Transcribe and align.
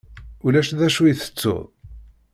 Ulac 0.45 0.69
d 0.79 0.81
acu 0.87 1.01
i 1.05 1.13
tettuḍ? 1.19 1.65